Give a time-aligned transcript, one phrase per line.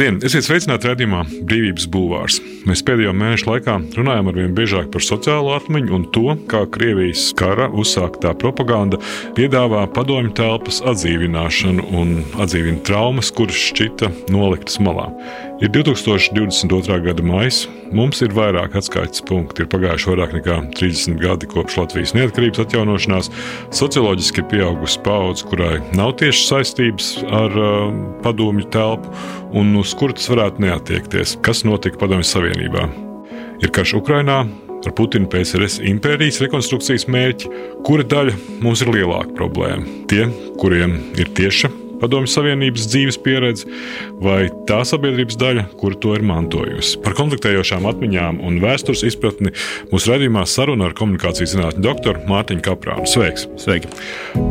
[0.00, 0.22] Labdien!
[0.24, 2.38] Esiet sveicināti redzējumā Brīvības Bulvārs.
[2.68, 7.30] Mēs pēdējo mēnešu laikā runājam ar vien biežāk par sociālo atmiņu un to, kā Krievijas
[7.38, 8.98] kara uzsāktā propaganda
[9.36, 15.08] piedāvā padomju telpas atdzīvināšanu un atdzīvina traumas, kuras šķita noliktas malā.
[15.60, 17.00] Ir 2022.
[17.04, 17.50] gada maija,
[17.96, 19.64] mums ir vairāk atskaites punkti.
[19.64, 23.28] Ir pagājuši vairāk nekā 30 gadi kopš Latvijas neatkarības atjaunošanās.
[23.76, 27.92] Socioloģiski ir pieaugusi paudze, kurai nav tieši saistības ar uh,
[28.24, 29.12] padomju telpu
[29.52, 31.36] un uz kuru tas varētu neatiekties.
[31.44, 32.49] Kas notika Padomju Savienībā?
[33.60, 34.40] Ir karš Ukrainā,
[34.80, 37.50] ar Putina PSRS impērijas rekonstrukcijas mērķi,
[37.84, 39.84] kura daļa mums ir lielāka problēma.
[40.10, 40.26] Tie,
[40.60, 41.70] kuriem ir tieša
[42.00, 43.68] Padomju Savienības dzīves pieredze,
[44.20, 46.98] vai tā sabiedrības daļa, kur to ir mantojusi.
[47.04, 49.52] Par konfliktējošām atmiņām un vēstures izpratni
[49.92, 53.08] mūsu redzējumā saruna ar komunikācijas zinātņu doktoru Mārtiņu Kaprānu.
[53.10, 53.46] Sveiks!
[53.60, 53.90] Sveiki!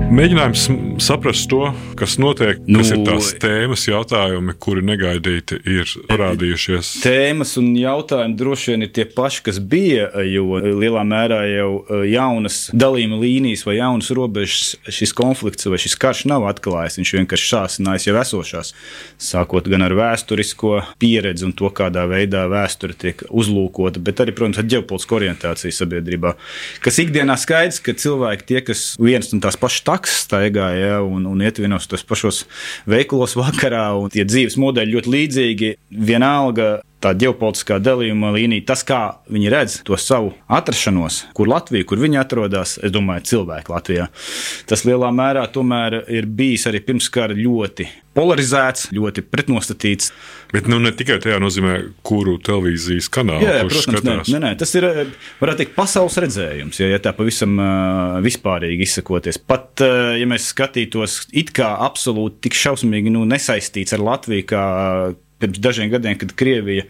[0.10, 0.64] Mēģinājums
[1.06, 6.96] saprast to, kas notiek, nu, kas ir tās tēmas, jautājumi, kuri negaidīti ir parādījušies.
[7.04, 12.02] Tēmas un jautājumi droši vien ir tie paši, kas bija, jo lielā mērā jau e,
[12.14, 16.98] jaunas dalījuma līnijas vai jaunas robežas šis konflikts vai šis karš nav atklājis.
[17.00, 18.74] Viņš vienkārši ir sācinājis jau esošās,
[19.30, 24.60] sākot gan ar vēsturisko pieredzi un to, kādā veidā vēsture tiek uzlūkota, bet arī, protams,
[24.62, 26.36] ar ģeopolitisku orientāciju sabiedrībā.
[26.84, 31.26] Kas ikdienā skaidrs, ka cilvēki, tie, kas viens un tās pašas takses staigā ja, un,
[31.30, 32.44] un iet vienos tos pašos
[32.90, 35.74] veikalos vakarā, un tie dzīves modeļi ļoti līdzīgi,
[36.12, 39.00] vienalga tā ģeopolitiskā dalījuma līnija, tas, kā
[39.32, 44.10] viņi redz to savu atrašanos, kur Latvija, kur viņi atrodas, es domāju, cilvēki Latvijā.
[44.70, 47.88] Tas lielā mērā tomēr ir bijis arī pirms kara ļoti
[48.20, 50.12] polarizēts, ļoti pretnostatīts.
[50.52, 54.52] Bet nu, ne tikai tajā nozīmē, kuru televīzijas kanālu jā, jā, protams, nē, nē, nē,
[54.60, 54.88] tas ir
[55.40, 59.40] varētu teikt, pasaules redzējums, ja, ja tā pavisam uh, vispārīgi izsakoties.
[59.40, 64.66] Pat, uh, ja mēs skatītos it kā absolūti tik šausmīgi nu, nesaistīts ar Latviju, kā
[65.40, 66.86] pirms dažiem gadiem, kad Krievija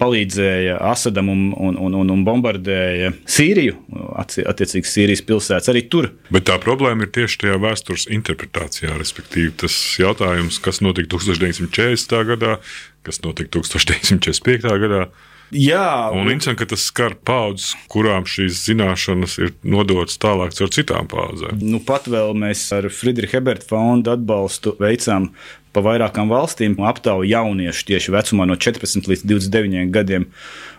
[0.00, 3.76] palīdzēja Asadam un, un, un, un, un bombardēja Sīriju,
[4.18, 6.12] attiecīgi Sīrijas pilsētas, arī tur.
[6.34, 12.20] Bet tā problēma ir tieši tajā vēstures interpretācijā, respektīvi tas jautājums, kas notika 1940.
[12.34, 12.58] gadā,
[13.06, 14.78] kas notika 1945.
[14.86, 15.08] gadā.
[15.54, 21.08] Jā, un interesanti, ka tas skar paudzes, kurām šīs zināšanas ir nodotas tālāk caur citām
[21.08, 21.62] paudzēm.
[21.64, 25.30] Nu, pat vēl mēs ar Friedricha Heberta fondu atbalstu veicām
[25.72, 30.28] pa vairākām valstīm aptauju jauniešu tieši vecumā no 14 līdz 29 gadiem.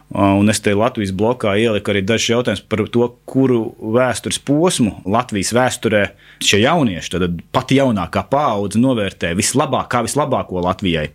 [0.10, 5.54] Un es te Latvijas blokā ieliku arī dažus jautājumus par to, kuru vēstures posmu Latvijas
[5.54, 6.02] vēsturē
[6.42, 11.12] šie jaunieši, tad pati jaunākā paudze novērtē vislabāk, kā vislabāko Latvijai.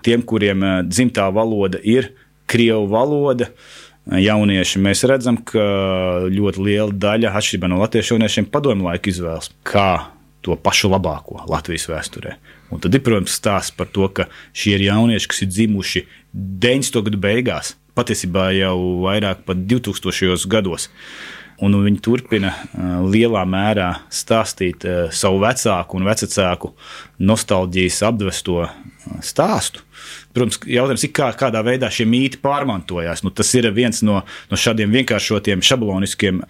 [0.00, 2.14] Tiem, kuriem dzimtā valoda ir
[2.50, 3.50] Krievu valoda,
[4.08, 5.60] jaunieši, mēs redzam, ka
[6.32, 10.08] ļoti liela daļa atšķirībā no latviešu jauniešiem padomu laiku izvēlas, kā
[10.44, 12.36] to pašu labāko Latvijas vēsturē.
[12.70, 17.02] Un tad ir, protams, stāsts par to, ka šie ir jaunieši, kas ir dzimuši 90.
[17.08, 20.48] gadu beigās, patiesībā jau vairāk par 2000.
[20.50, 20.88] gados.
[21.60, 26.72] Un viņi turpina uh, lielā mērā stāstīt uh, savu vecāku un vecāku
[27.20, 28.62] nostalģijas apdvesto
[29.24, 29.84] stāstu.
[30.34, 33.24] Protams, jautājums ir, kā, kādā veidā šie mīti pārmantojās.
[33.26, 36.42] Nu, tas ir viens no, no šādiem vienkāršotiem, šabloniskiem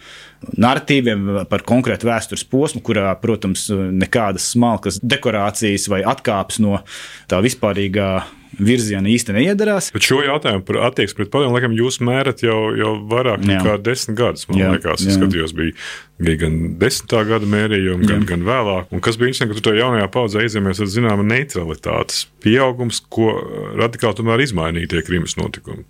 [0.61, 6.83] narratīviem par konkrētu vēstures posmu, kurā, protams, nekādas smalkas dekorācijas vai atkāpes no
[7.31, 8.11] tā vispārīgā
[8.59, 9.91] virziena īstenībā neiedarās.
[9.95, 14.19] Bet šo jautājumu par attieksmi pret padomu laikam jūs mērat jau, jau vairāk nekā desmit
[14.19, 14.49] gadus.
[14.51, 15.77] Man jā, liekas, es skatījos, bija,
[16.21, 18.91] bija gan desmitā gada mērījumi, gan, gan vēlāk.
[18.95, 23.33] Un kas bija interesanti, ka tu tajā jaunajā paudzē iziemies ar zināmu neutralitātes pieaugums, ko
[23.79, 25.85] radikāli tomēr izmainīja tie krimas notikumi.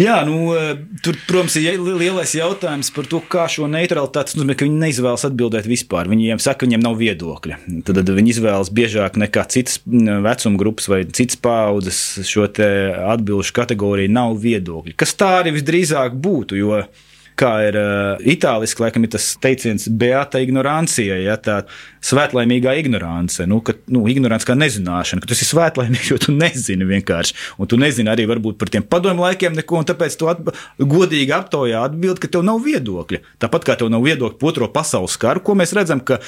[0.00, 0.52] Jā, nu,
[1.04, 5.68] tur, protams, ir lielais jautājums par to, kā šo neutralitāti, nozīmē, ka viņi neizvēlas atbildēt
[5.70, 6.10] vispār.
[6.12, 7.60] Viņiem saka, ka viņiem nav viedokļa.
[7.86, 14.12] Tad, tad viņi izvēlas biežāk nekā citas vecuma grupas vai citas paudzes šo atbildžu kategoriju
[14.12, 14.96] nav viedokļi.
[15.00, 16.84] Kas tā arī visdrīzāk būtu, jo
[17.38, 21.36] kā ir uh, itāliski, laikam ir tas teiciens, beata ignorancija, ja?
[21.40, 21.60] Tā
[22.04, 26.86] svētlaimīgā ignorance, nu, ka, nu, ignorants kā nezināšana, ka tas ir svētlaimīgs, jo tu nezini
[26.88, 30.52] vienkārši, un tu nezini arī varbūt par tiem padomu laikiem neko, un tāpēc tu atb
[30.78, 33.22] godīgi aptaujā atbild, ka tev nav viedokļa.
[33.42, 36.20] Tāpat kā tev nav viedokļa par otro pasaules karu, ko mēs redzam, ka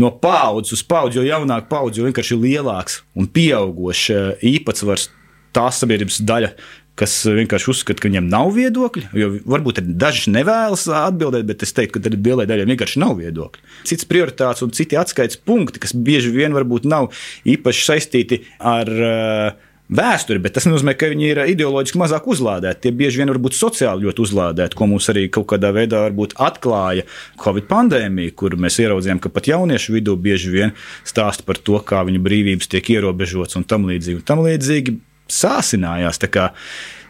[0.00, 5.10] no paudzes uz paudzi, jo jaunāk paudze, jo vienkārši lielāks un pieaugošs īpatsvars
[5.54, 6.50] tās sabiedrības daļa,
[6.98, 9.10] kas vienkārši uzskata, ka viņiem nav viedokļa.
[9.18, 13.68] Jo varbūt daži nevēlas atbildēt, bet es teiktu, ka lielai daļai vienkārši nav viedokļa.
[13.90, 17.10] Cits prioritāts un citi atskaites punkti, kas bieži vien varbūt nav
[17.50, 22.86] īpaši saistīti ar uh, vēsturi, bet tas nenozīmē, ka viņi ir ideoloģiski mazāk uzlādēti.
[22.86, 26.06] Tie bieži vien var būt sociāli ļoti uzlādēti, ko mums arī kaut kādā veidā
[26.46, 27.04] atklāja
[27.42, 32.04] Covid pandēmija, kur mēs ieraudzījām, ka pat jauniešu vidū bieži vien stāsta par to, kā
[32.06, 34.22] viņu brīvības tiek ierobežotas un tam līdzīgi.
[34.22, 34.96] Un tam līdzīgi
[35.30, 36.20] sāsinājās.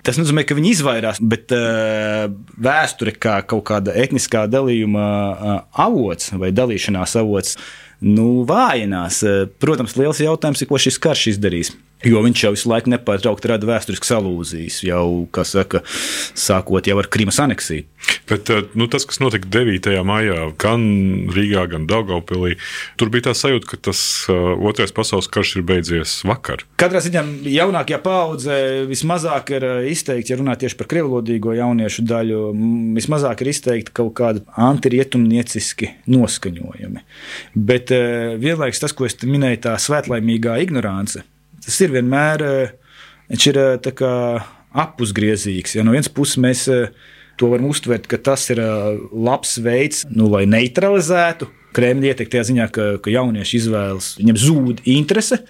[0.05, 2.27] Tas nozīmē, ka viņi izvairās, bet uh,
[2.61, 5.57] vēsture kā kaut kāda etniskā dalījuma uh,
[5.87, 7.57] avots vai dalīšanās avots
[8.05, 9.23] nu, vājinās.
[9.63, 11.73] Protams, liels jautājums ir, ko šis karš izdarīs.
[12.05, 15.07] Jo viņš jau visu laiku nepārtraukti rada vēsturiskas alūzijas, jau,
[15.49, 15.81] saka,
[16.37, 17.87] sākot jau ar Krimas aneksiju.
[18.29, 19.89] Bet eh, nu, tas, kas notika 9.
[20.07, 20.85] maijā, gan
[21.33, 22.57] Rīgā, gan Daugopilī,
[23.01, 24.01] tur bija tā sajūta, ka tas
[24.33, 26.65] uh, otrais pasaules karš ir beidzies vakar.
[26.81, 28.59] Katrā ziņā jaunākajā paudzē
[28.91, 32.41] vismazāk ir eh, izteikti, ja runā tieši par krievlodīgo jauniešu daļu,
[32.97, 37.05] vismazāk ir izteikti kaut kādi antirietumnieciski noskaņojumi.
[37.55, 37.93] Bet
[38.41, 41.25] vienlaikus tas, ko es minēju, tā svētlaimīgā ignorance
[41.65, 42.77] tas ir vienmēr eh,
[43.33, 44.47] viņš ir eh,
[44.85, 45.77] apusgriezīgs.
[45.79, 46.89] Ja no vienas puses mēs eh,
[47.41, 48.61] to varam uztvert, ka tas ir
[49.11, 51.51] labs veids, nu, lai neutralizētu.
[51.75, 55.41] Kremļa ietekmē tajā ziņā, ka, ka jaunieši izvēlas, viņam zūd interese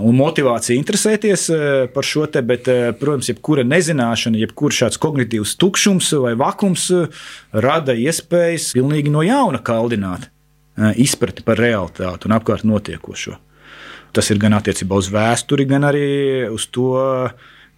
[0.00, 1.44] un motivācija interesēties
[1.92, 6.86] par šo te, bet, protams, jebkura nezināšana, jebkurš šāds kognitīvs tukšums vai vakums
[7.52, 10.30] rada iespējas pilnīgi no jauna kaldināt
[10.96, 13.36] izpratni par realitāti un apkārt notiekošo.
[14.14, 16.06] Tas ir gan attiecībā uz vēsturi, gan arī
[16.54, 16.94] uz to,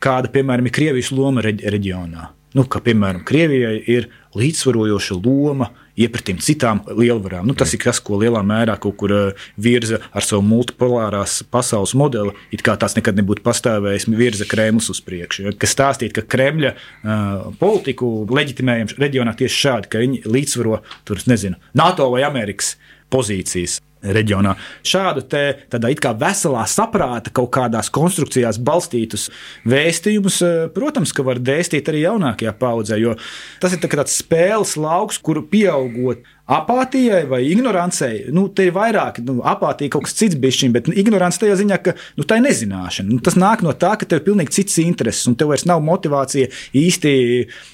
[0.03, 2.31] kāda, piemēram, ir Krievijas loma reģionā.
[2.57, 4.07] Nu, ka, piemēram, Krievijai ir
[4.37, 5.69] līdzsvarojoša loma
[6.01, 7.45] iepratīm citām lielvarām.
[7.49, 11.93] Nu, tas ir tas, ko lielā mērā kaut kur uh, virza ar savu multipolārās pasaules
[11.99, 12.33] modeli.
[12.55, 15.53] It kā tas nekad nebūtu pastāvējis, virza Kremlis uz priekšu.
[15.61, 21.61] Kas stāstīja, ka Kremļa uh, politiku leģitimējam reģionā tieši šādi, ka viņi līdzsvaro tur, nezinu,
[21.77, 22.77] NATO vai Amerikas
[23.13, 23.81] pozīcijas
[24.15, 24.55] reģionā.
[24.87, 25.43] Šādu te
[25.73, 29.29] tādā it kā veselā saprāta kaut kādās konstrukcijās balstītus
[29.69, 33.17] vēstījumus, eh, protams, ka var dēstīt arī jaunākajā paudzē, jo
[33.61, 39.19] tas ir tā tāds spēles lauks, kuru pieaugot apātijai vai ignorancei, nu, te ir vairāk,
[39.27, 43.11] nu, apātija kaut kas cits bišķiņ, bet ignorants tajā ziņā, ka nu, tā ir nezināšana.
[43.11, 45.83] Nu, tas nāk no tā, ka tev ir pilnīgi cits intereses, un tev vairs nav
[45.87, 47.17] motivācija īsti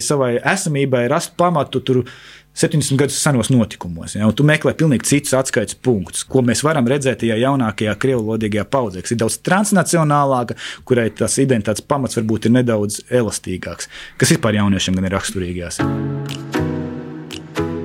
[0.01, 2.05] savai esamībai rast pamatu tur
[2.55, 4.17] 70 gadus senos notikumos.
[4.17, 8.67] Ja, tu meklē pilnīgi citus atskaites punktus, ko mēs varam redzēt tajā jaunākajā krievu valodīgajā
[8.69, 10.59] paudzē, kas ir daudz transnacionālāka,
[10.89, 13.89] kurai tas identitātes pamats varbūt ir nedaudz elastīgāks,
[14.21, 15.81] kas vispār jauniešiem gan ir raksturīgās.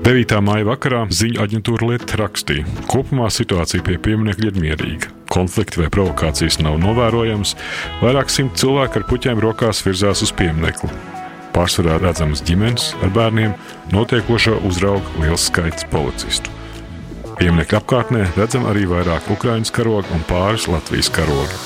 [0.08, 0.38] 9.
[0.40, 5.12] maija vakarā ziņu aģentūra Lieta rakstīja, ka kopumā situācija pie pieminiekļa ir mierīga.
[5.32, 7.58] Konflikti vai provokācijas nav novērojams,
[8.00, 11.17] vairāk simt cilvēku ar puķiem rokās virzās uz pieminekli
[11.58, 13.56] pārsvarā redzamas ģimenes ar bērniem,
[13.90, 16.54] notiekošo uzrauga liels skaits policistu.
[17.38, 21.58] Pieminiektu apkārtnē redzam arī vairāk Ukraiņas karogu un pāris Latvijas karogu.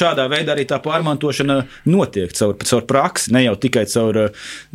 [0.00, 1.58] Šādā veidā arī tā pārmantošana
[1.90, 4.20] notiek caur, caur praksi, ne jau tikai caur,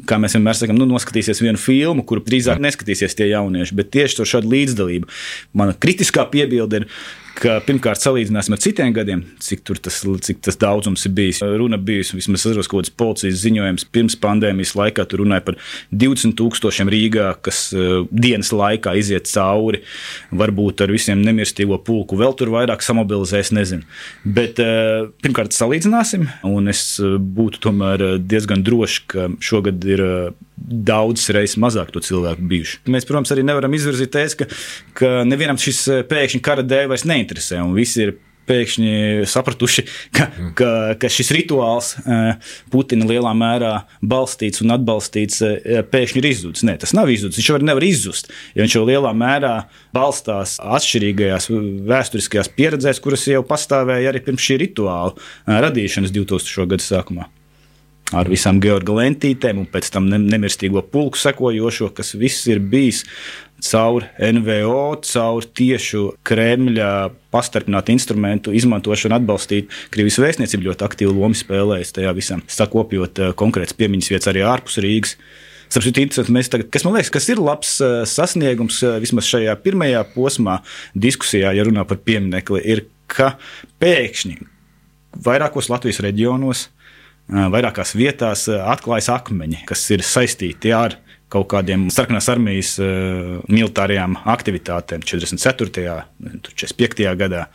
[0.05, 4.19] kā mēs vienmēr sakām, nu, noskatīsies vienu filmu, kuru drīzāk neskatīsies tie jaunieši, bet tieši
[4.19, 5.09] caur šādu līdzdalību.
[5.57, 6.89] Mana kritiskā piebilde ir,
[7.37, 11.41] ka pirmkārt salīdzināsim ar citiem gadiem, cik, tas, cik tas daudzums ir bijis.
[11.43, 15.05] Runa bijusi vismaz atceros kaut kādas policijas ziņojums pirms pandēmijas laikā.
[15.09, 15.59] Tur runāja par
[15.91, 19.83] 20 tūkstošiem Rīgā, kas uh, dienas laikā iziet cauri.
[20.35, 23.85] Varbūt ar visiem nemirstīgo pulku vēl tur vairāk samobilizēs, nezinu.
[24.25, 30.05] Bet uh, pirmkārt salīdzināsim, un es uh, būtu tomēr diezgan drošs, ka šogad ir
[30.57, 32.83] daudzas reizes mazāk to cilvēku bijuši.
[32.91, 34.47] Mēs, protams, arī nevaram izvirzīt tēzi, ka,
[34.97, 39.83] ka nevienam šis eh, pēkšņi kara dēļ vairs neinteresē, un visi ir pēkšņi sapratuši,
[40.13, 40.71] ka, ka,
[41.01, 43.73] ka šis rituāls eh, Putina lielā mērā
[44.05, 46.65] balstīts un atbalstīts eh, pēkšņi ir izzudis.
[46.67, 47.41] Nē, tas nav izzudis.
[47.41, 49.55] Viņš jau nevar izzust, jo viņš jau lielā mērā
[49.95, 51.49] balstās atšķirīgajās
[51.89, 56.69] vēsturiskajās pieredzēs, kuras jau pastāvēja arī pirms šī rituāla radīšanas 2000.
[56.75, 57.27] gadu sākumā
[58.13, 63.03] ar visām georga lentītēm, un pēc tam nemirstīgo pulku sekojošo, kas viss ir bijis
[63.65, 66.91] caur NVO, caur tiešu Kremļa
[67.33, 73.77] pastarpinātu instrumentu izmantošanu, atbalstīt Krievijas vēstniecību ļoti aktīvu lomu spēlējis tajā visam, sakopjot eh, konkrētas
[73.79, 75.17] piemiņas vietas arī ārpus Rīgas.
[75.75, 80.59] Tagad, kas man liekas, kas ir labs eh, sasniegums eh, vismaz šajā pirmajā posmā,
[80.93, 83.35] diskusijā, ja runā par pieminiekli, ir, ka
[83.81, 84.37] pēkšņi
[85.25, 86.67] vairākos Latvijas reģionos
[87.29, 90.99] vairākās vietās atklājas akmeņi, kas ir saistīti ar
[91.35, 92.75] kaut kādiem sarkanās armijas
[93.49, 95.95] militārajām aktivitātēm 44.
[96.21, 97.09] un 45.
[97.19, 97.47] gadā.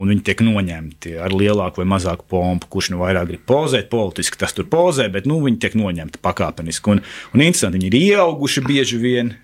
[0.00, 2.70] Un viņi tiek noņemti ar lielāku vai mazāku pompu.
[2.72, 6.96] Kurš nu vairāk grib pozēt, politiski tas tur pozē, bet nu, viņi tiek noņemti pakāpeniski.
[6.96, 9.34] Un, un interesanti, viņi ir ieauguši bieži vien,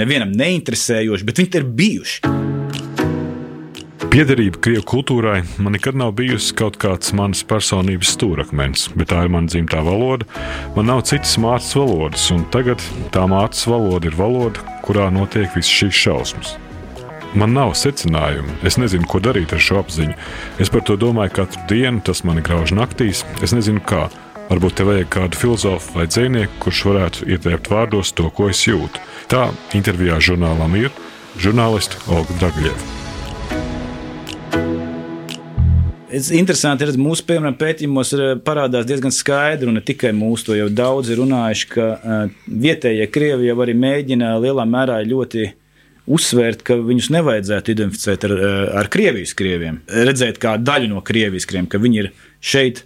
[0.00, 2.55] nevienam neinteresējoši, bet viņi ir bijuši.
[3.96, 9.32] Piederība krievu kultūrai man nekad nav bijusi kaut kāds manas personības stūrakmens, bet tā ir
[9.32, 10.26] mana dzimtā valoda.
[10.76, 12.82] Man nav citas mācības valodas, un tagad
[13.14, 16.52] tā mācības valoda ir valoda, kurā notiek visas šīs šausmas.
[17.36, 20.16] Man nav secinājumu, es nezinu, ko darīt ar šo apziņu.
[20.60, 23.24] Es par to domāju katru dienu, tas mani grauž naktīs.
[23.44, 24.06] Es nezinu, kā.
[24.50, 29.02] Varbūt te vajag kādu filozofu vai dzinieku, kurš varētu ieteikt vārdos to, ko es jūtu.
[29.32, 30.94] Tā intervijā žurnālam ir
[31.42, 32.38] žurnālisti Olga
[34.56, 34.86] Dragļeva.
[36.38, 38.12] Interesanti, ka mūsu piemēram, pētījumos
[38.46, 41.88] parādās diezgan skaidri, un ne tikai mūsu, to jau daudzi runājuši, ka
[42.46, 45.48] vietējie krievi jau arī mēģina lielā mērā ļoti
[46.06, 48.36] uzsvērt, ka viņus nevajadzētu identificēt ar,
[48.80, 52.84] ar Krievijas krieviem, redzēt kā daļu no Krievijas krieviem, ka viņi ir šeit.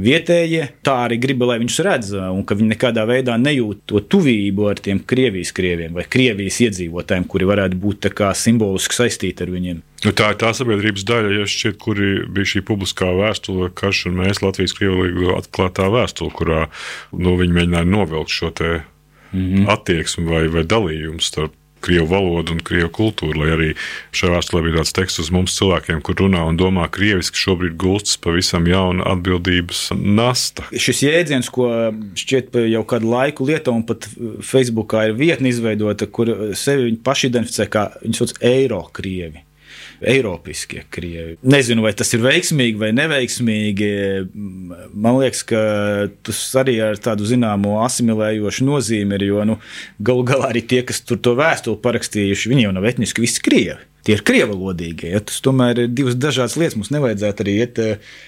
[0.00, 4.70] Vietējie tā arī grib, lai viņus redz, un ka viņi nekādā veidā nejūt to tuvību
[4.70, 8.08] ar tiem Krievijas krieviem vai Krievijas iedzīvotājiem, kuri varētu būt
[8.40, 9.82] simboliski saistīti ar viņiem.
[10.02, 14.16] Nu, tā ir tā sabiedrības daļa, ja šķiet, kuri bija šī publiskā vēstule, karš un
[14.22, 16.62] mēs Latvijas Krievijas atklātā vēstule, kurā
[17.12, 19.68] nu, viņi mēģināja novilkt šo te mm -hmm.
[19.76, 21.52] attieksmi vai, vai dalījumu starp
[21.84, 23.68] krievu valodu un krievu kultūru, lai arī
[24.16, 28.18] šajā vēstulē bija tāds teksts uz mums cilvēkiem, kur runā un domā krieviski, šobrīd gulstas
[28.22, 30.66] pavisam jauna atbildības nasta.
[30.72, 31.70] Šis jēdziens, ko
[32.18, 34.08] šķiet jau kādu laiku lieto, un pat
[34.46, 39.46] Facebookā ir vietne izveidota, kur sevi paši identificē kā viņi sauc eiro krievi.
[40.08, 41.36] Eiropiskie krievi.
[41.46, 43.92] Nezinu, vai tas ir veiksmīgi vai neveiksmīgi.
[44.92, 45.62] Man liekas, ka
[46.26, 49.28] tas arī ar tādu zināmu asimilējošu nozīmi ir.
[49.30, 49.58] Jo nu,
[50.02, 53.80] galu galā arī tie, kas tur to vēstuli parakstījuši, viņi jau nav etniski visi krievi.
[54.02, 55.12] Tie ir krievalodīgie.
[55.14, 55.22] Ja?
[55.22, 56.78] Tas tomēr ir divas dažādas lietas.
[56.78, 57.78] Mums nevajadzētu arī iet.
[57.78, 58.20] Uh,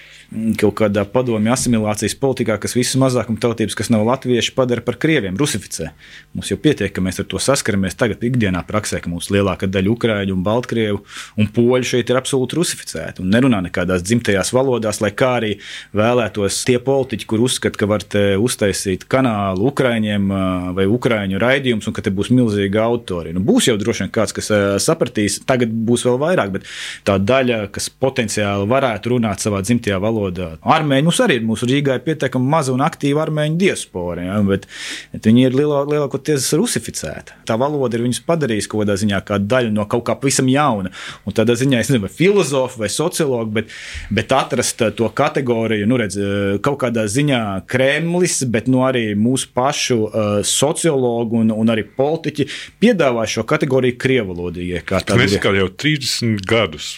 [0.59, 5.37] kaut kādā padomju asimilācijas politikā, kas visas mazākuma tautības, kas nav latvieši, padara par krieviem,
[5.39, 5.91] rusificē.
[6.35, 9.91] Mums jau pietiek, ka mēs ar to saskaramies tagad ikdienā praksē, ka mūsu lielākā daļa
[9.93, 11.01] ukrāņu un baltkrievu
[11.39, 15.51] un poļu šeit ir absolūti rusificēti un nerunā nekādās dzimtajās valodās, lai kā arī
[15.95, 18.05] vēlētos tie politiķi, kur uzskata, ka var
[18.41, 20.29] uztaisīt kanālu ukrāņiem
[20.77, 23.33] vai ukrāņu raidījumus un ka te būs milzīgi autori.
[23.35, 24.51] Nu, būs jau droši vien kāds, kas
[24.83, 26.69] sapratīs, tagad būs vēl vairāk, bet
[27.07, 30.49] tā daļa, kas potenciāli varētu runāt savā dzimtajā valodā, valodā.
[30.75, 31.45] Armēņi mums arī ir.
[31.45, 34.67] Mūsu Rīgā ir pietiekami maza un aktīva armēņu diaspora, ja, bet,
[35.13, 37.35] bet viņi ir lielā, lielākoties rusificēti.
[37.47, 40.91] Tā valoda ir viņus padarījusi kaut kādā ziņā kā daļu no kaut kā pavisam jauna.
[41.25, 43.75] Un tādā ziņā es nezinu, vai filozofi vai sociologi, bet,
[44.15, 46.17] bet atrast to kategoriju, nu, redz,
[46.65, 47.41] kaut kādā ziņā
[47.71, 52.47] Kremlis, bet nu, arī mūsu pašu uh, sociologi un, un arī politiķi
[52.81, 54.83] piedāvā šo kategoriju krievalodīgie.
[55.15, 56.93] Mēs kā jau 30 gadus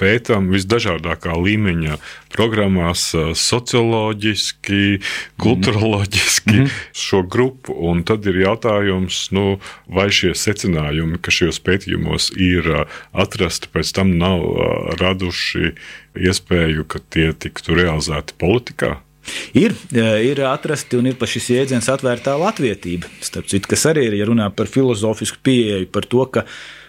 [0.00, 1.98] pētām visdažādākā līmeņa
[2.58, 4.98] programmās socioloģiski,
[5.38, 6.70] kulturoloģiski mm -hmm.
[6.92, 7.72] šo grupu.
[7.72, 14.18] Un tad ir jautājums, nu, vai šie secinājumi, kas šajos pētījumos ir atrasti, pēc tam
[14.18, 14.42] nav
[14.98, 15.74] raduši
[16.18, 18.98] iespēju, ka tie tiktu realizēti politikā?
[19.54, 19.74] Ir,
[20.24, 23.06] ir atrasti un ir pa šis jēdziens atvērtā latvietība.
[23.20, 26.44] Starp citu, kas arī ir, ja runā par filozofisku pieeju, par to, ka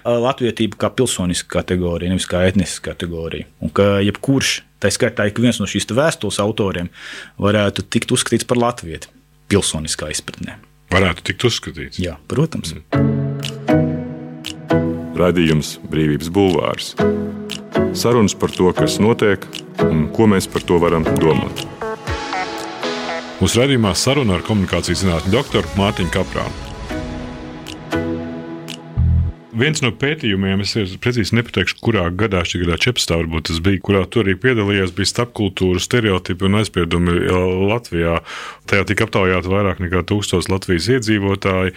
[0.06, 3.48] latvietība kā pilsoniska kategorija, nevis kā etniska kategorija.
[3.64, 6.92] Un ka jebkurš, tā skaitā ik viens no šīs vēstules autoriem,
[7.42, 9.12] varētu tikt uzskatīts par latvieti
[9.52, 10.60] pilsoniskā izpratnē.
[10.94, 12.02] Varētu tikt uzskatīts.
[12.02, 12.74] Jā, protams.
[15.20, 16.94] Radījums Brīvības Bulvārs.
[17.98, 19.44] Sarunas par to, kas notiek
[19.84, 21.66] un ko mēs par to varam domāt.
[23.40, 26.69] Mūsu raidījumā saruna ar komunikācijas zinātņu doktoru Mārtiņu Kaprānu.
[29.60, 33.12] Viens no pētījumiem, es precīzi nepateikšu, kurā gadā, šī gada 14.
[33.12, 37.16] varbūt tas bija, kurā tur arī piedalījās, bija starpkultūra stereotipi un aizspriedumi
[37.68, 38.22] Latvijā.
[38.70, 41.74] Tajā tika aptaujāti vairāk nekā tūkstoš Latvijas iedzīvotāji.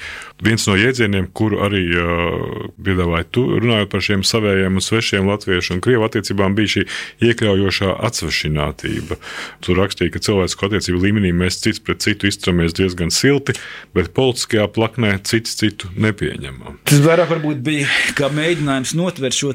[0.47, 5.75] Viens no jēdzieniem, kuru arī uh, piedāvāja tu, runājot par šiem savējiem un svešiem latviešu
[5.77, 6.85] un krievu attiecībām, bija šī
[7.31, 9.19] iekļaujošā atsvešinātība.
[9.65, 13.57] Tur rakstīja, ka cilvēku attiecību līmenī mēs cits pret citu izturamies diezgan silti,
[13.97, 16.79] bet politiskajā plaknē cits citu nepieņemam.
[16.87, 19.53] Tas vairāk varbūt bija bija kā mēģinājums notvert šo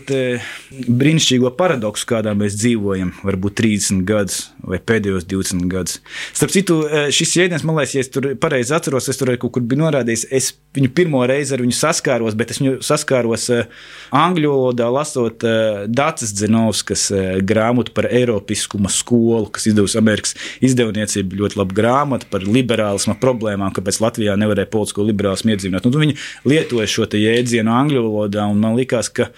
[0.87, 5.99] brīnišķīgo paradoksu, kādā mēs dzīvojam, varbūt 30 gadus vai pēdējos 20 gadus.
[6.35, 9.53] Starp citu, eh, šis jēdziens, man liekas, ja es tur pareizi atceros, es tur kaut
[9.55, 13.69] kur biju norādījis, es viņu pirmo reizi ar viņu saskāros, bet es viņu saskāros eh,
[14.11, 17.07] angļu valodā, lasot eh, Dācis Dzinovskas
[17.47, 24.01] grāmatu par Eiropiskuma skolu, kas izdevusi Amerikas izdevniecība ļoti labu grāmatu par liberālisma problēmām, kāpēc
[24.03, 25.87] Latvijā nevarēja politisko liberālismu iedzīvināt.
[25.87, 29.29] Nu, viņi lietoja šo jēdzienu angļu valodā, man liekas, ka,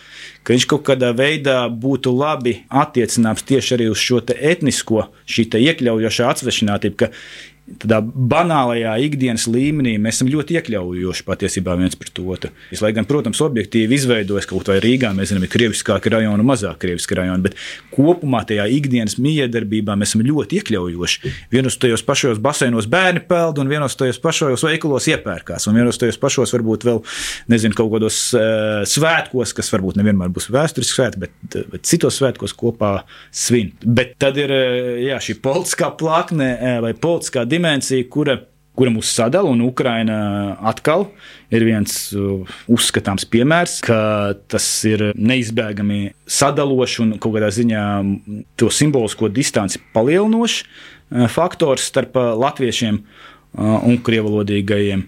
[0.44, 6.30] ka viņš kaut kādā veidā būtu labi attiecināms tieši arī uz šo etnisko, šī iekļaujošā
[6.34, 7.10] atsvešinātību.
[7.82, 12.52] Tādā banālajā ikdienas līmenī mēs esam ļoti iekļaujoši patiesībā viens pret otru.
[12.82, 17.18] Lai gan, protams, objektīvi izveidojas kaut vai Rīgā, mēs zinām, ir krieviskāki rajoni mazāk krieviski
[17.20, 17.58] rajoni, bet
[17.94, 21.34] kopumā tajā ikdienas miedarbībā mēs esam ļoti iekļaujoši.
[21.54, 26.20] Vienos tajos pašos baseinos bērni peld, un vienos tajos pašos veikalos iepērkās, un vienos tajos
[26.22, 27.04] pašos varbūt vēl,
[27.52, 32.56] nezinu, kaut kādos uh, svētkos, kas varbūt nevienmēr būs vēsturiski svētki, bet, bet citos svētkos
[32.58, 32.94] kopā
[33.36, 33.74] svin.
[33.84, 34.54] Bet tad ir
[35.06, 36.50] jā, šī politiskā plakne
[36.84, 38.38] vai politiskā dimensija dimensija, kura,
[38.78, 41.10] kura mūs sadala, un Ukraina atkal
[41.54, 44.00] ir viens uh, uzskatāms piemērs, ka
[44.52, 47.84] tas ir neizbēgami sadalošs un kaut kādā ziņā
[48.60, 53.04] to simbolisko distanci palielinošs uh, faktors starp uh, latviešiem
[53.60, 55.08] un krievalodīgajiem.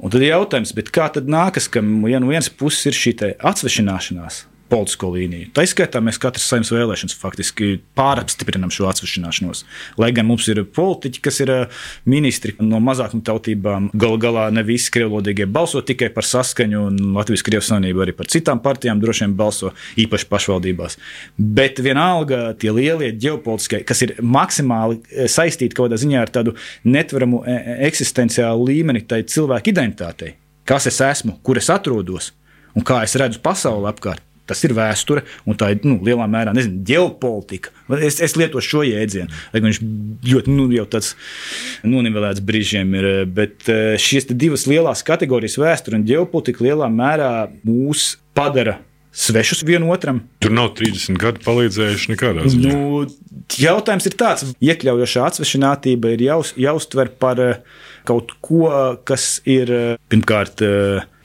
[0.00, 4.46] Un tad ir jautājums, kā tad nākas, ka ja no vienas puses ir šī atsvešināšanās,
[4.72, 5.50] politisko līniju.
[5.52, 9.64] Tā izskaitā mēs katrs saimnes vēlēšanas faktiski pārapstiprinām šo atsvešināšanos.
[10.00, 14.64] Lai gan mums ir politiķi, kas ir eh, ministri no mazākuma tautībām, galu galā ne
[14.66, 19.26] visi krievlodīgie balso tikai par saskaņu, un Latvijas Krievijas Savienība arī par citām partijām droši
[19.26, 20.98] vien balso īpaši pašvaldībās.
[21.36, 26.56] Bet vienalga tie lielie ģeopolitiskie, kas ir maksimāli eh, saistīti kaut kādā ziņā ar tādu
[26.88, 30.36] netveramu e, e, eksistenciālu līmeni tai cilvēku identitātei.
[30.68, 32.32] Kas es esmu, kur es atrodos
[32.78, 36.50] un kā es redzu pasauli apkārt Tas ir vēsture, un tā ir nu, lielā mērā
[36.56, 37.70] nezinu, ģeopolitika.
[38.02, 39.80] Es, es lietošu šo jēdzienu, lai gan viņš
[40.32, 41.12] ļoti nu, tāds
[41.86, 43.10] nonivelēts brīžiem ir.
[43.30, 47.30] Bet eh, šīs divas lielās kategorijas, vēsture un ģeopolitika, lielā mērā
[47.62, 48.80] mūs padara
[49.12, 50.22] svešus vienotram.
[50.42, 52.72] Tur nav 30 gadi palīdzējuši nekādā ziņā.
[52.72, 53.04] Nu,
[53.60, 58.68] jautājums ir tāds, ka iekļaujoša atsvešinātība ir jāuz, jāuztver par uh, kaut ko,
[59.08, 59.72] kas ir
[60.12, 60.62] pirmkārt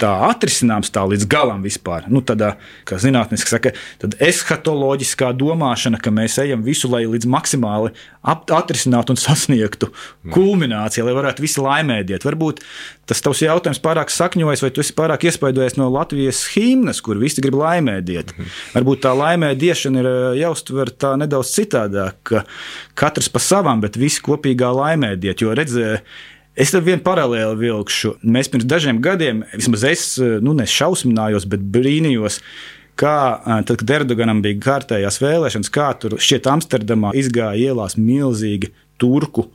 [0.02, 2.06] tā atrisināms tā līdz galam vispār.
[2.12, 2.54] Nu, tādā,
[2.88, 7.94] kā zinātniski saka, tad eskatoloģiskā domāšana, ka mēs ejam visu, lai līdz maksimāli
[8.28, 9.90] atrisinātu un sasniegtu
[10.34, 12.28] kulmināciju, lai varētu visi laimēdiet.
[12.28, 12.62] Varbūt
[13.10, 17.42] tas tavs jautājums pārāk sakņojas, vai tu esi pārāk iespaidojies no Latvijas himnas, kur visi
[17.44, 18.36] grib laimēdiet.
[18.36, 18.56] Mhm.
[18.78, 22.46] Varbūt tā laimēdiešana ir jāuztver tā nedaudz citādāk, ka
[22.98, 26.04] katrs pa savām, bet visi kopīgā laimēdiet, jo redzēja,
[26.58, 28.16] Es tam vienu paralēli vilkšu.
[28.26, 30.06] Mēs pirms dažiem gadiem, vismaz es,
[30.42, 32.40] nu, nešausminājos, bet brīnījos,
[32.98, 33.18] kā
[33.68, 39.46] tad, kad Erdoganam bija kārtējās vēlēšanas, kā tur šķiet Amsterdamā izgāja ielās milzīgi turku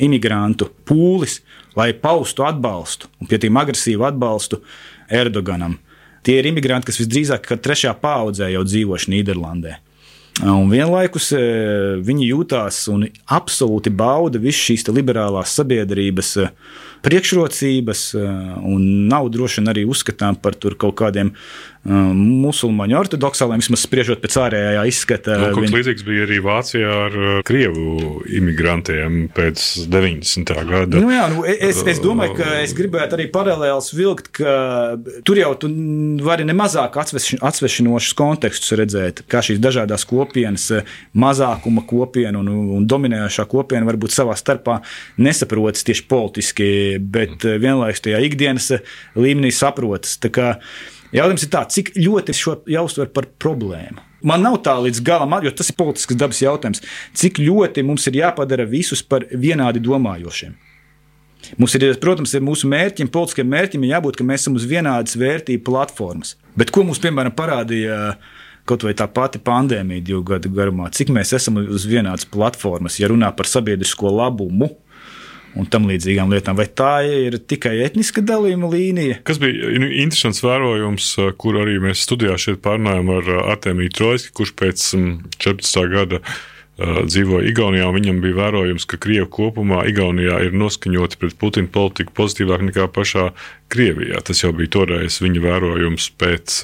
[0.00, 1.42] imigrantu pūlis,
[1.76, 4.62] lai paustu atbalstu un pie tiem agresīvu atbalstu
[5.12, 5.76] Erdoganam.
[6.24, 9.76] Tie ir imigranti, kas visdrīzāk trešā paudzē jau dzīvojuši Nīderlandē.
[10.44, 11.38] Un vienlaikus e,
[12.04, 16.48] viņi jūtās un absolūti bauda visas šīs liberālās sabiedrības e,
[17.04, 18.26] priekšrocības, e,
[18.72, 21.34] un nav droši vien arī uzskatām par kaut kādiem
[21.86, 25.36] Um, musulmaņu ortodoksāliem, vismaz spriežot pēc ārējā izskata.
[25.38, 30.50] Nu, kaut kas līdzīgs bija arī Vācijā ar uh, krievu imigrantiem pēc 90.
[30.66, 30.98] gada.
[30.98, 34.56] Nu, jā, nu, es, es domāju, ka es gribētu arī paralēlus vilkt, ka
[35.28, 35.70] tur jau tu
[36.26, 40.66] vari nemazāk atsvešinošus kontekstus redzēt, kā šīs dažādas kopienas,
[41.14, 44.80] mazākuma kopiena un, un dominējošā kopiena varbūt savā starpā
[45.22, 46.68] nesaprotas tieši politiski,
[47.00, 48.72] bet vienlaikus tajā ikdienas
[49.18, 50.18] līmenī saprotas.
[51.14, 54.02] Jautājums ir tāds, cik ļoti šo jāuztver par problēmu.
[54.26, 56.82] Man nav tā līdz galam, jo tas ir politisks dabas jautājums,
[57.16, 60.56] cik ļoti mums ir jāpadara visus par vienādi domājošiem.
[61.60, 65.62] Mums ir, protams, ir mūsu mērķim, politiskiem mērķim jābūt, ka mēs esam uz vienādas vērtību
[65.68, 66.34] platformas.
[66.58, 68.16] Bet ko mums, piemēram, parādīja
[68.66, 73.12] kaut vai tā pati pandēmija divu gadu garumā, cik mēs esam uz vienādas platformas, ja
[73.12, 74.72] runā par sabiedrisko labumu,
[75.56, 76.58] un tam līdzīgām lietām.
[76.58, 79.20] Vai tā ir tikai etniska dalījuma līnija?
[79.26, 84.84] Kas bija interesants vērojums, kur arī mēs studijā šeit pārnājām ar Artemiju Trojski, kurš pēc
[84.92, 85.00] 14.
[85.00, 86.22] Mm, gada
[86.76, 92.12] dzīvoja Igaunijā, un viņam bija vērojums, ka Krievija kopumā Igaunijā ir noskaņota pret Putina politiku
[92.18, 93.30] pozitīvāk nekā pašā
[93.72, 94.20] Krievijā.
[94.20, 96.58] Tas jau bija toreiz viņa vērojums pēc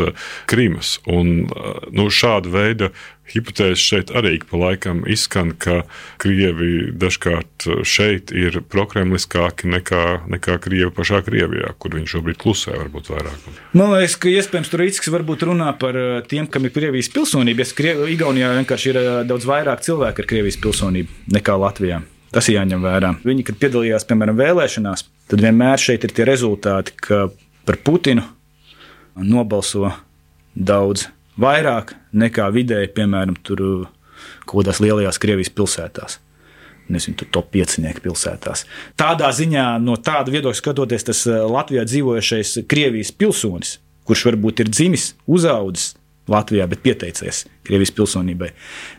[0.53, 0.99] Krimas.
[1.09, 1.49] Un,
[1.97, 2.93] nu, šāda veida
[3.33, 5.83] hipotēze šeit arī pa laikam izskan, ka
[6.23, 13.13] Krievi dažkārt šeit ir prokremliskāki nekā, nekā Krievi pašā Krievijā, kur viņi šobrīd klusē varbūt
[13.13, 13.49] vairāk.
[13.79, 17.65] Man liekas, ka iespējams tur risks varbūt runā par eh, tiem, kam ir Krievijas pilsonība.
[17.65, 22.03] Es Kriev, Igaunijā vienkārši ir eh, daudz vairāk cilvēku ar Krievijas pilsonību nekā Latvijā.
[22.33, 23.15] Tas ir jāņem vērā.
[23.29, 27.27] Viņi, kad piedalījās, piemēram, vēlēšanās, tad vienmēr šeit ir tie rezultāti, ka
[27.69, 28.25] par Putinu
[29.17, 29.91] nobalso
[30.57, 33.63] daudz vairāk nekā vidēji, piemēram, tur
[34.45, 36.19] kaut kādās lielajās Krievijas pilsētās.
[36.93, 38.67] Nezinu, tur top 5 pilsētās.
[38.99, 43.77] Tādā ziņā, no tāda viedokļa skatoties, tas eh, Latvijā dzīvojošais Krievijas pilsonis,
[44.09, 45.95] kurš varbūt ir dzimis, uzaudzis
[46.31, 48.51] Latvijā, bet pieteicies Krievijas pilsonībai,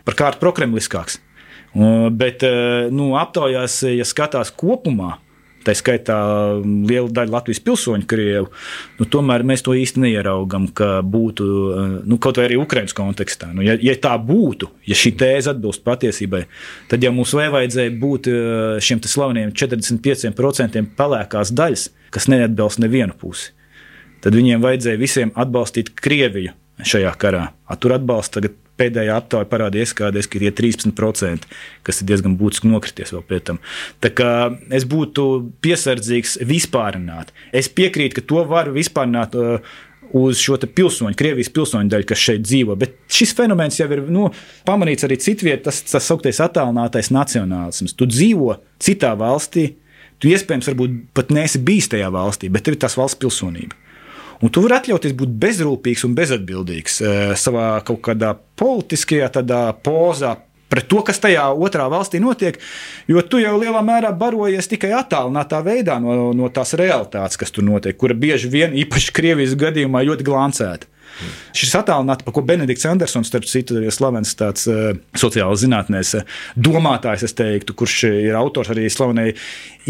[0.04, 1.20] par kārtu prokremliskāks.
[2.14, 2.44] Bet
[2.94, 5.16] nu, aptaujās, ja skatās kopumā,
[5.64, 6.16] tā skaitā
[6.62, 8.50] liela daļa Latvijas pilsoņu, krievu,
[8.98, 11.48] nu, tomēr mēs to īsti neieraugam, ka būtu
[12.04, 13.50] nu, kaut vai arī Ukraiņas kontekstā.
[13.56, 16.44] Nu, ja, ja tā būtu, ja šī tēze atbilst patiesībai,
[16.90, 18.40] tad jau mums vajadzēja būt eh,
[18.84, 23.52] šiem slaveniem 45% pelēkās daļas, kas neatbalsta nevienu pusi.
[24.24, 27.48] Tad viņiem vajadzēja visiem atbalstīt Krieviju šajā karā.
[27.68, 31.48] A, tur atbalsta tagad pēdējā aptaujā parādījās, kādreiz, ka ir 13%,
[31.86, 33.62] kas ir diezgan būtiski nokrities vēl pie tam.
[34.02, 34.30] Tā kā
[34.74, 35.26] es būtu
[35.64, 37.34] piesardzīgs vispārināt.
[37.54, 39.38] Es piekrītu, ka to var vispārināt.
[39.38, 39.74] Uh,
[40.14, 42.76] uz šo pilsoņu, Krievijas pilsoņu daļu, kas šeit dzīvo.
[42.78, 44.28] Bet šis fenomens jau ir nu,
[44.68, 47.96] pamanīts arī citvietā, tas tā sauktais attālinātais nacionālisms.
[47.98, 49.72] Tu dzīvo citā valstī,
[50.22, 50.70] tu iespējams
[51.16, 53.80] pat neesi bijis tajā valstī, bet tev ir tās valsts pilsonība.
[54.42, 59.30] Un tu vari atļauties būt bezrūpīgs un bezatbildīgs eh, savā kaut kādā politiskajā
[59.84, 60.34] pozā,
[60.74, 62.58] pret to, kas tajā otrā valstī notiek,
[63.10, 67.66] jo tu jau lielā mērā barojies tikai attālinātā veidā no, no tās realitātes, kas tur
[67.66, 70.90] notiek, kura bieži vien, īpaši Krievijas gadījumā, ļoti glancēta.
[71.54, 76.24] Šis attēlināts, par ko Benedikts Andersons, starp citu, ir slavens tāds uh, sociāls zinātnēs uh,
[76.58, 79.28] domātājs, es teiktu, kurš ir autors arī slavenai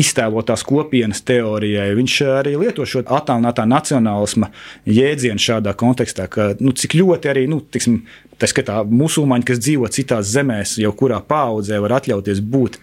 [0.00, 1.90] iztēlotās kopienas teorijai.
[1.96, 4.50] Viņš arī lieto šo attēlinātā nacionālisma
[4.84, 8.02] jēdzienu šādā kontekstā, ka nu, cik ļoti arī, nu, tiksim,
[8.38, 12.80] tā skatā musulmaņi, kas dzīvo citās zemēs, jau kurā paudzē var atļauties būt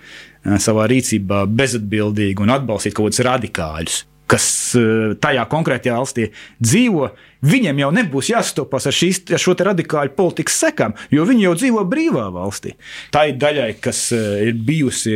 [0.62, 4.46] savā rīcībā bezatbildīgi un atbalstīt kaut kādus radikāļus kas
[4.80, 6.30] eh, tajā konkrētajā valstī
[6.64, 7.10] dzīvo,
[7.48, 11.86] viņiem jau nebūs jāstopas ar, šīs, ar šo radikālu politikas sekām, jo viņi jau dzīvo
[11.92, 12.76] brīvā valstī.
[13.14, 15.16] Tā ir daļai, kas eh, ir bijusi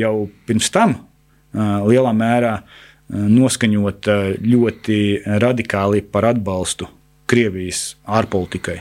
[0.00, 0.16] jau
[0.48, 2.58] pirms tam eh, lielā mērā
[3.06, 4.96] noskaņota ļoti
[5.38, 6.88] radikāli par atbalstu
[7.30, 8.80] Krievijas ārpolitikai,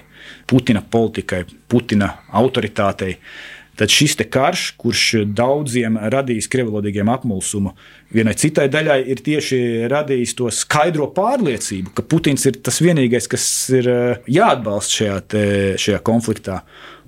[0.49, 3.11] Putina politikai, Putina autoritātei.
[3.13, 5.03] Uh, Tad šis karš, kurš
[5.35, 7.73] daudziem radīs krievlodīgiem apmulsumu,
[8.15, 9.59] vienai citai daļai ir tieši
[9.91, 15.45] radījis to skaidro pārliecību, ka Putins ir tas vienīgais, kas ir eh, jāatbalsta šajā, te,
[15.81, 16.61] šajā konfliktā.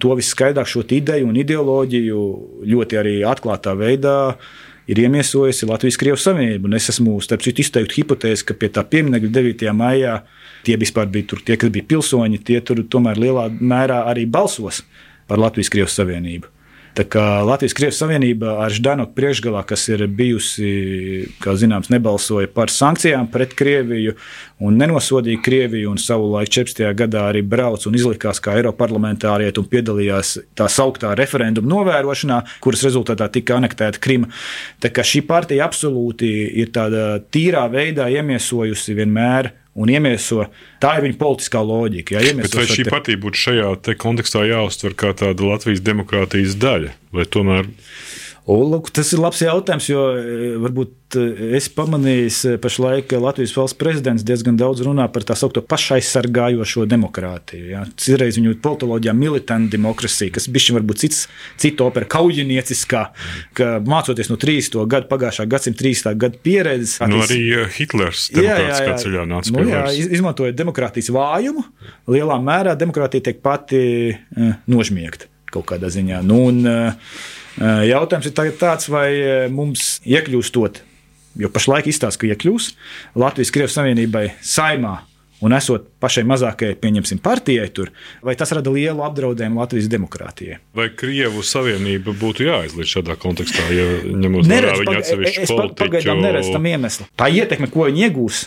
[0.04, 2.24] To viskaidrāk šo ideju un ideoloģiju
[2.68, 4.18] ļoti arī atklātā veidā
[4.88, 6.74] ir iemiesojusi Latvijas-Krievijas Savienība.
[6.76, 9.72] Es esmu starp citu izteikti hipotēzi, ka pie tā pieminiekta 9.
[9.76, 10.20] maijā
[10.68, 14.84] tie vispār bija tur, tie, kas bija pilsoņi, tie tur tomēr lielā mērā arī balsos
[15.28, 16.57] par Latvijas-Krievijas Savienību.
[16.98, 24.16] Latvijas-Krievijas Savienība ar Ždanoku priekšgalā, kas ir bijusi, kā zināms, nebalsoja par sankcijām pret Krieviju
[24.64, 26.82] un nenosodīja Krieviju, un savulaik 14.
[26.98, 33.30] gadā arī brauc un izlikās kā Eiroparlamentārieti un piedalījās tā sauktā referenduma novērošanā, kuras rezultātā
[33.34, 34.32] tika anektēta Krima.
[34.82, 36.32] Tā kā šī partija absolūti
[36.64, 40.48] ir tādā tīrā veidā iemiesojusi vienmēr un iemieso.
[40.82, 42.18] Tā ir viņa politiskā loģika.
[42.18, 42.94] Jā, Bet vai šī te...
[42.94, 47.70] partija būtu šajā kontekstā jāuztver kā tāda Latvijas demokrātijas daļa, vai tomēr?
[48.48, 51.24] Lūk, tas ir labs jautājums, jo e, varbūt e,
[51.58, 57.66] es pamanīju, e, pašlaik Latvijas valsts prezidents diezgan daudz runā par tā saucamo pašaizsargājošo demokrātiju.
[57.74, 57.82] Ja.
[58.00, 61.26] Citreiz viņu politoloģijā militantu demokrātija, kas bija varbūt cits,
[61.60, 63.02] cita opera kaujinieciskā,
[63.58, 64.78] ka mācoties no 30.
[64.94, 66.16] gada, pagājušā gadsimta 30.
[66.24, 67.02] gada pieredzes.
[67.12, 67.42] Nu, arī
[67.76, 71.66] Hitlers demokrātiskā ceļā nāca nu, jā, izmantojot demokrātijas vājumu,
[72.16, 73.82] lielā mērā demokrātija tiek pati
[74.72, 76.22] nožmiegta kaut kādā ziņā.
[76.28, 77.12] Nu, un, uh,
[77.58, 79.10] Jautājums ir tāds, vai
[79.50, 80.82] mums iekļūstot,
[81.42, 82.72] jo pašlaik izstāsta, ka iekļūs
[83.18, 85.00] Latvijas-Krievijas Savienībai saimā.
[85.38, 87.92] Un esot pašai mazākajai, pieņemsim, partijai tur,
[88.26, 90.56] vai tas rada lielu apdraudējumu Latvijas demokrātijai?
[90.74, 93.86] Vai Krievu savienība būtu jāizliet šādā kontekstā, ja
[94.18, 95.78] ņemot vērā viņa atsevišķu es politiķu?
[95.84, 97.06] Pagaidām neredzu tam iemeslu.
[97.22, 98.40] Tā ietekme, ko viņi iegūs,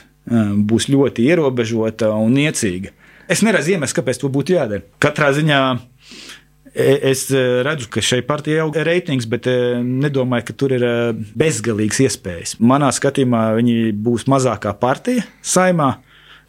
[0.72, 2.90] būs ļoti ierobežota un niecīga.
[3.30, 4.82] Es neredzu iemeslu, kāpēc to būtu jādara.
[4.98, 5.62] Katrā ziņā
[6.74, 10.84] es e, redzu, ka šai partijai aug reitings, bet e, nedomāju, ka tur ir
[11.38, 12.54] bezgalīgas iespējas.
[12.60, 15.96] Manā skatījumā viņi būs mazākā partija saimā.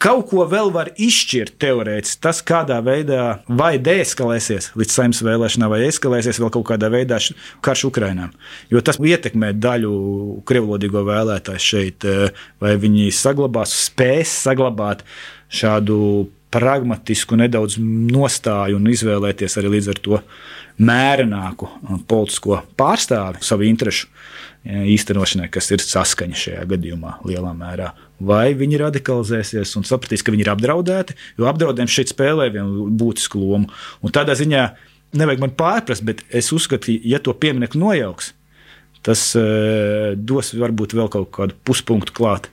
[0.02, 2.18] Kaut ko vēl var izšķirt teorētiski.
[2.24, 7.20] Tas, kādā veidā vai deeskalēsies līdz saimnes vēlēšanām, vai eskalēsies vēl kaut kādā veidā
[7.62, 8.32] karš Ukrainā.
[8.72, 9.92] Jo tas ietekmē daļu
[10.48, 12.08] krievlodīgo vēlētāju šeit,
[12.58, 15.06] vai viņi saglabās, spēs saglabāt
[15.54, 16.00] šādu
[16.52, 20.20] pragmatisku nedaudz nostāju un izvēlēties arī līdz ar to
[20.82, 27.90] mērenāku uh, politisko pārstāvi savu interesu uh, īstenošanai, kas ir saskaņa šajā gadījumā lielā mērā.
[28.22, 33.40] Vai viņi radikalizēsies un sapratīs, ka viņi ir apdraudēti, jo apdraudējums šeit spēlē vienu būtisku
[33.40, 33.72] lomu.
[34.04, 34.68] Un tādā ziņā
[35.18, 38.32] nevajag man pārprast, bet es uzskatu, ja to pieminiektu nojauks,
[39.02, 42.51] tas uh, dos varbūt vēl kaut kādu puspunktu klāt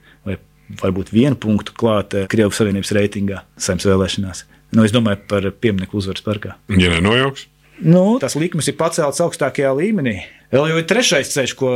[0.81, 4.43] varbūt vienu punktu klāt Krievijas Savienības reitingā saimnes vēlēšanās.
[4.75, 6.57] Nu, es domāju par pieminiektu uzvaras parkā.
[6.69, 7.47] Ja nenojauks?
[7.79, 10.17] Nu, tas likums ir pacelts augstākajā līmenī.
[10.51, 11.69] Vēl jau ir trešais ceļš, ko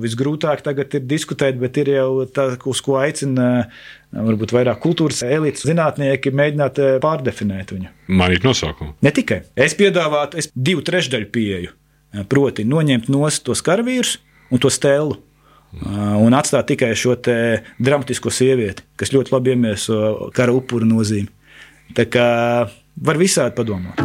[0.00, 3.66] visgrūtāk tagad ir diskutēt, bet ir jau tas, uz ko aicina
[4.14, 7.90] varbūt vairāk kultūras elites zinātnieki mēģināt pārdefinēt viņu.
[8.14, 8.94] Mainīt nosaukumu.
[9.04, 9.42] Ne tikai.
[9.58, 11.74] Es piedāvātu es divu trešdaļu pieeju.
[12.30, 14.18] Proti, noņemt nost tos karavīrus
[14.52, 15.18] un to stēlu.
[15.72, 21.30] Un atstāt tikai šo dramatisko sievieti, kas ļoti labi iemieso kara upuru nozīmi.
[21.96, 22.26] Tā kā
[22.96, 24.00] var visādi padomāt.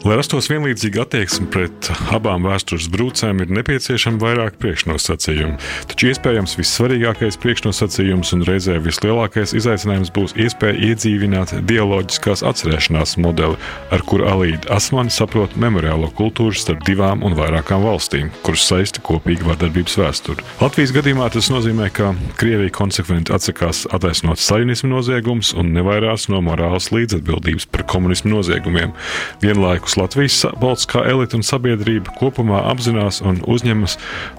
[0.00, 5.58] Lai rastos vienlīdzīga attieksme pret abām vēstures brūcēm, ir nepieciešama vairāk priekšnosacījumu.
[5.90, 13.58] Taču iespējams vissvarīgākais priekšnosacījums un reizē vislielākais izaicinājums būs iespēja iedzīvināt dialoģiskās atcerēšanās modeli,
[13.92, 19.50] ar kuru Alīda Asmani saprot memoriālo kultūru starp divām un vairākām valstīm, kuras saista kopīga
[19.50, 20.46] vardarbības vēsture.
[20.64, 26.88] Latvijas gadījumā tas nozīmē, ka Krievija konsekventi atsakās attaisnot saļinismu noziegumus un nevairās no morālas
[26.88, 28.96] līdzatbildības par komunismu noziegumiem.
[29.44, 33.96] Vienlaikus Vienlaikus Latvijas politiskā elite un sabiedrība kopumā apzinās un uzņemas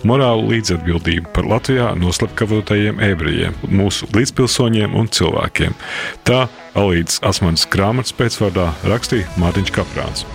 [0.07, 5.75] morālu līdzatbildību par Latvijā noslapkavotajiem ebrejiem, mūsu līdzpilsoņiem un cilvēkiem.
[6.23, 10.25] Tā Alīdas Asmanas grāmatas pēcvārdā rakstīja Mārtiņš Kaprāns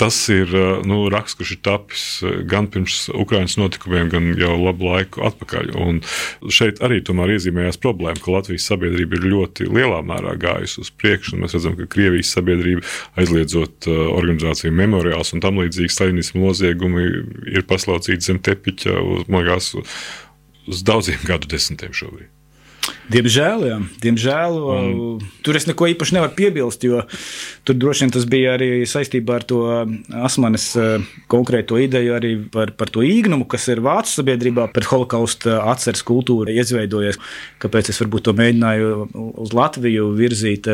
[0.00, 0.52] tas ir
[0.86, 2.04] nu, raksts, kurš ir tapis
[2.50, 5.72] gan pirms Ukraiņas notikumiem, gan jau labu laiku atpakaļ.
[5.80, 6.00] Un
[6.52, 11.40] šeit arī iezīmējās problēma, ka Latvijas sabiedrība ir ļoti lielā mērā gājusi uz priekšu.
[11.40, 12.84] Mēs redzam, ka Krievijas sabiedrība
[13.20, 17.08] aizliedzot organizāciju memoriāls un tam līdzīgi staļinismu noziegumi
[17.56, 19.74] ir paslaucīti zem tepiņa uz, liekas,
[20.66, 22.35] uz daudziem gadu desmitiem šobrīd.
[23.10, 23.76] Diemžēl, jā.
[24.02, 25.20] Diemžēl un...
[25.46, 27.02] tur es neko īpaši nevaru piebilst, jo
[27.66, 29.60] tur droši vien tas bija arī saistībā ar to
[30.26, 35.60] asmanes eh, konkrēto ideju arī par, par to īgnumu, kas ir vācu sabiedrībā pret holokausta
[35.70, 37.20] atceres kultūru izveidojies.
[37.62, 38.92] Kāpēc es varbūt to mēģināju
[39.46, 40.70] uz Latviju virzīt?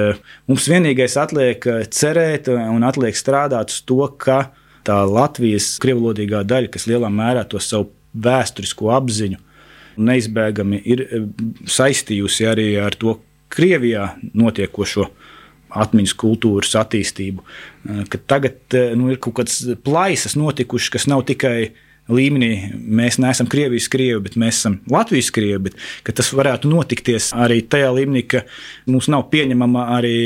[0.48, 4.46] Mums vienīgais atliek cerēt un atliek strādāt uz to, ka
[4.86, 9.40] tā Latvijas krievlodīgā daļa, kas lielā mērā to savu vēsturisko apziņu
[9.96, 11.20] neizbēgami ir e,
[11.68, 13.18] saistījusi arī ar to
[13.52, 15.08] Krievijā notiekošo
[15.82, 17.42] atmiņas kultūras attīstību.
[17.44, 21.72] E, ka tagad e, nu, ir kaut kādas plaisas notikušas, kas nav tikai
[22.12, 25.74] līmenī, mēs neesam Krievijas krievi, bet mēs esam Latvijas krievi.
[26.04, 28.46] Bet tas varētu notikties arī tajā līmenī, ka
[28.90, 30.16] mums nav pieņemama arī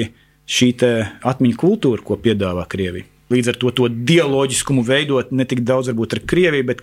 [0.46, 0.72] šī
[1.26, 3.15] atmiņu kultūra, ko piedāvā Krievija.
[3.32, 6.82] Līdz ar to, to dialoģiskumu veidot ne tik daudz ar Krieviju, bet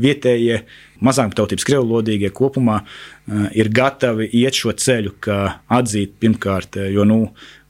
[0.00, 0.62] vietējie
[1.04, 5.38] mazāktautības krievlodīgie kopumā uh, ir gatavi iet šo ceļu, kā
[5.72, 7.18] atzīt pirmkārt, eh, jo nu,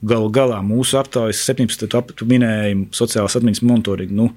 [0.03, 1.97] galu galā mūsu aptaujas 17.
[1.99, 4.15] aptaujas minējumu sociālās atmiņas monitoringu.
[4.15, 4.29] Nu,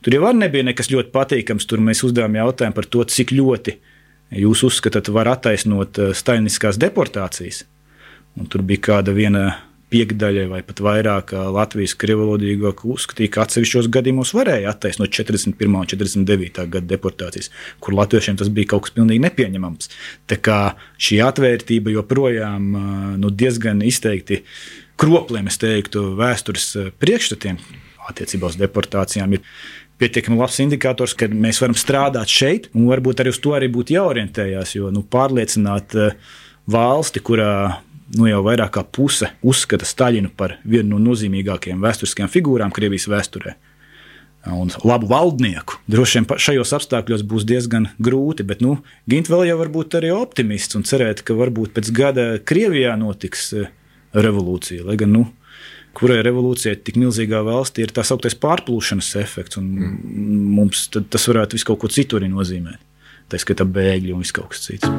[0.00, 1.68] tur jau nebija nekas ļoti patīkams.
[1.68, 3.76] Tur mēs uzdevām jautājumu par to, cik ļoti
[4.40, 7.64] jūs uzskatāt, var attaisnot uh, staļiniskās deportācijas.
[8.40, 9.46] Un tur bija kāda viena
[9.94, 15.54] piekdaļai vai pat vairāk Latvijas krievlodīgo uzskatīja, ka atsevišķos gadījumos varēja attaisnot 41.
[15.70, 16.66] un 49.
[16.74, 17.52] gada deportācijas,
[17.84, 19.92] kur latviešiem tas bija kaut kas pilnīgi nepieņemams.
[20.30, 20.58] Tā kā
[20.98, 22.68] šī atvērtība joprojām
[23.22, 24.42] nu, diezgan izteikti
[25.00, 27.60] kropliem, es teiktu, vēstures priekšstatiem
[28.10, 29.46] attiecībā uz deportācijām ir
[30.02, 33.94] pietiekami labs indikators, ka mēs varam strādāt šeit, un varbūt arī uz to arī būtu
[33.94, 34.74] jāorientējas.
[34.74, 35.94] Jo nu, pārliecināt
[36.70, 37.54] valsti, kurā
[38.18, 43.54] nu, jau vairāk kā puse uzskata Staļinu par vienu no nozīmīgākajām vēsturiskajām figūrām Krievijas vēsturē.
[44.52, 45.78] Un labu valdnieku.
[45.88, 48.76] Droši vien šajos apstākļos būs diezgan grūti, bet nu,
[49.08, 53.46] Gint vēl jau var būt arī optimists un cerēt, ka varbūt pēc gada Krievijā notiks
[53.56, 53.64] e,
[54.12, 54.84] revolūcija.
[54.84, 55.24] Lai gan, nu,
[55.96, 60.42] kurai revolūcijai tik milzīgā valstī ir tā sauktais pārplūšanas efekts, un mm.
[60.58, 62.82] mums tas varētu visu kaut ko citu arī nozīmēt
[63.32, 64.90] tā skaitā bēgļi un viss kaut kas cits.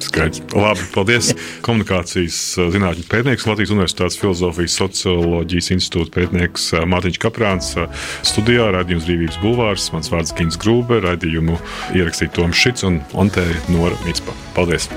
[0.00, 0.42] Skaidrs.
[0.56, 1.32] Labi, paldies.
[1.66, 7.72] Komunikācijas uh, zinātņu pētnieks, Latvijas Universitātes filozofijas socioloģijas institūta pētnieks uh, Mārtiņš Kaprāns.
[7.78, 9.90] Uh, studijā raidījums Brīvības bulvārs.
[9.94, 11.58] Mans vārds Gins Grūbe, raidījumu
[11.98, 14.36] ierakstīja Toms Šits un Ontēja Nora Mitspa.
[14.56, 14.88] Paldies!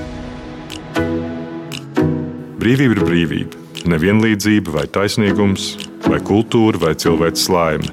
[2.64, 3.60] Brīvība ir brīvība.
[3.92, 5.74] Nevienlīdzība vai taisnīgums,
[6.08, 7.92] vai kultūra, vai cilvēks laime.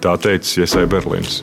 [0.00, 1.42] Tā teica Iesai Berlīns